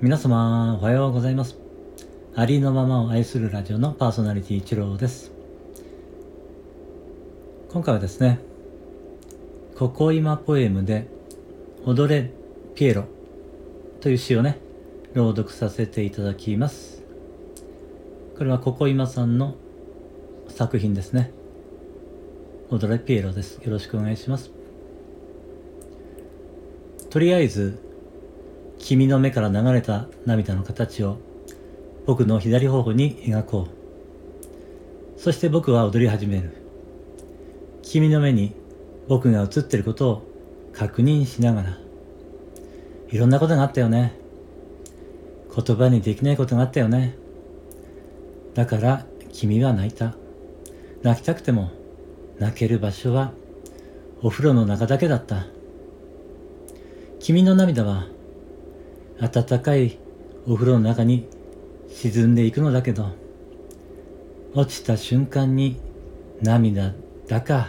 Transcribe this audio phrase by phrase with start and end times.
[0.00, 1.56] 皆様、おはようございます。
[2.34, 5.30] ありのままを愛するラジオのパーソナリティ一郎です。
[7.70, 8.40] 今回はですね、
[9.78, 11.08] ここ今ポエムで、
[11.86, 12.32] 踊れ
[12.74, 13.04] ピエロ
[14.00, 14.58] という詩をね、
[15.14, 17.02] 朗読させていただきます。
[18.36, 19.54] これはここ今さんの
[20.48, 21.30] 作品ですね。
[22.68, 23.62] 踊れピエロです。
[23.62, 24.50] よろしくお願いします。
[27.10, 27.78] とりあえず、
[28.78, 31.18] 君の目から流れた涙の形を
[32.06, 33.68] 僕の左頬に描こ
[35.16, 35.20] う。
[35.20, 36.52] そして僕は踊り始める。
[37.82, 38.54] 君の目に
[39.08, 40.22] 僕が映ってることを
[40.72, 41.78] 確認しながら。
[43.10, 44.18] いろんなことがあったよね。
[45.54, 47.16] 言葉にできないことがあったよね。
[48.54, 50.14] だから君は泣いた。
[51.02, 51.70] 泣きたくても
[52.38, 53.32] 泣ける場所は
[54.22, 55.46] お風呂の中だけだった。
[57.20, 58.06] 君の涙は
[59.28, 59.98] 暖かい
[60.46, 61.26] お風呂の中に
[61.88, 63.12] 沈んでいくのだけど、
[64.54, 65.80] 落ちた瞬間に
[66.42, 66.92] 涙
[67.26, 67.68] だか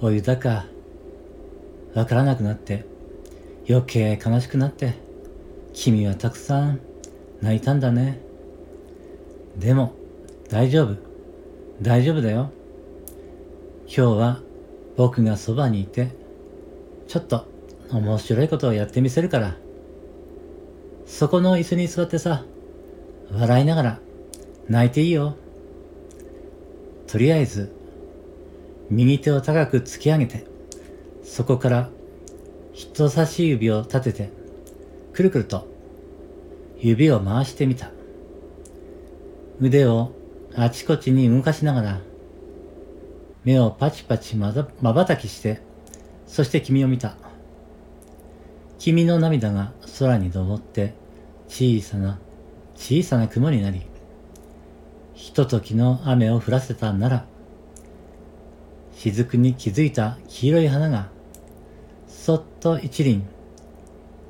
[0.00, 0.66] お湯だか
[1.94, 2.86] わからなくなって
[3.68, 4.94] 余計悲しくなって
[5.72, 6.80] 君はたくさん
[7.42, 8.20] 泣いたんだね。
[9.56, 9.94] でも
[10.48, 10.96] 大丈夫。
[11.82, 12.50] 大丈夫だよ。
[13.86, 14.40] 今日は
[14.96, 16.10] 僕がそばにいて
[17.06, 17.46] ちょっと
[17.90, 19.56] 面白いことをやってみせるから。
[21.08, 22.44] そこの椅子に座ってさ、
[23.32, 23.98] 笑いながら
[24.68, 25.34] 泣いていいよ。
[27.08, 27.72] とりあえず、
[28.90, 30.46] 右手を高く突き上げて、
[31.24, 31.88] そこから
[32.72, 34.30] 人差し指を立てて、
[35.14, 35.66] くるくると
[36.78, 37.90] 指を回してみた。
[39.60, 40.12] 腕を
[40.54, 42.00] あちこちに動かしながら、
[43.44, 45.62] 目をパチパチまばたきして、
[46.26, 47.16] そして君を見た。
[48.78, 50.94] 君の涙が空に昇って
[51.48, 52.18] 小さな
[52.74, 53.82] 小さな雲になり、
[55.14, 57.26] ひとときの雨を降らせたなら、
[58.92, 61.08] 雫に気づいた黄色い花が、
[62.06, 63.26] そっと一輪、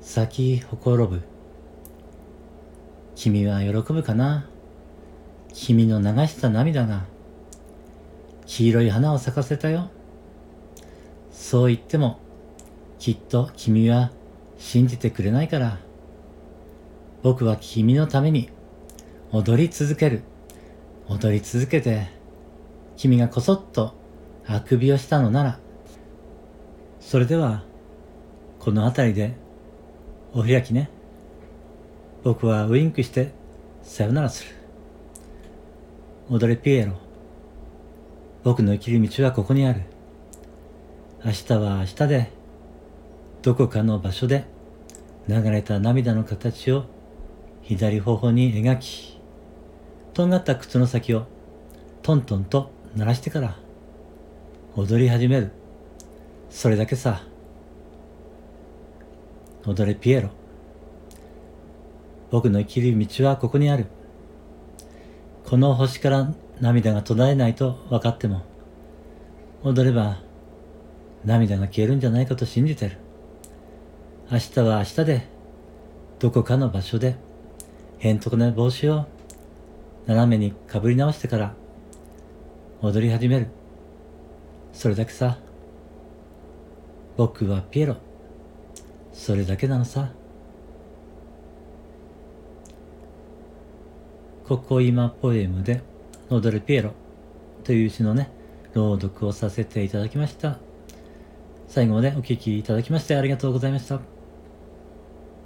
[0.00, 1.22] 咲きほころぶ。
[3.14, 4.46] 君は喜ぶかな？
[5.52, 7.04] 君の流した涙が、
[8.44, 9.90] 黄色い花を咲かせたよ。
[11.32, 12.20] そう言っても、
[12.98, 14.12] きっと君は
[14.58, 15.78] 信じてくれないから。
[17.22, 18.50] 僕は君のために
[19.32, 20.22] 踊り続ける。
[21.08, 22.08] 踊り続けて、
[22.96, 23.94] 君がこそっと
[24.46, 25.58] あくびをしたのなら、
[27.00, 27.62] それでは、
[28.58, 29.34] この辺りで、
[30.32, 30.90] お開きね。
[32.24, 33.32] 僕はウインクして、
[33.82, 34.50] さよならする。
[36.28, 36.94] 踊れピエロ。
[38.42, 39.82] 僕の生きる道はここにある。
[41.24, 42.32] 明日は明日で、
[43.46, 44.44] どこかの場所で
[45.28, 46.86] 流れた涙の形を
[47.62, 49.20] 左頬に描き、
[50.14, 51.28] とんがった靴の先を
[52.02, 53.56] トントンと鳴らしてから
[54.74, 55.52] 踊り始める。
[56.50, 57.22] それだけさ。
[59.64, 60.30] 踊れピエロ。
[62.32, 63.86] 僕の生きる道はここにある。
[65.44, 68.42] この星から涙が途絶えないと分かっても、
[69.62, 70.18] 踊れば
[71.24, 73.05] 涙が消えるんじゃないかと信じてる。
[74.28, 75.28] 明日は明日で、
[76.18, 77.14] どこかの場所で、
[77.98, 79.06] へんとこな帽子を
[80.06, 81.54] 斜めにかぶり直してから
[82.82, 83.46] 踊り始める。
[84.72, 85.38] それだけさ。
[87.16, 87.96] 僕はピエロ。
[89.12, 90.10] それだけなのさ。
[94.48, 95.82] ここ今ポエムで
[96.30, 96.90] 踊るピエロ
[97.62, 98.28] という詩のね、
[98.74, 100.58] 朗読をさせていただきました。
[101.68, 104.15] 最後までお聴きいただきましてありがとうございました。